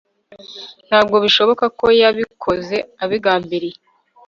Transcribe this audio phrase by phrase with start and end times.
[0.87, 3.77] Ntabwo bishoboka ko yabikoze abigambiriye